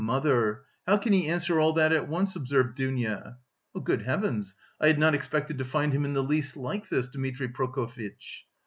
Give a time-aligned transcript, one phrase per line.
[0.01, 3.37] "Ah, mother, how can he answer all that at once?" observed Dounia.
[3.83, 7.49] "Good heavens, I had not expected to find him in the least like this, Dmitri
[7.49, 8.47] Prokofitch!"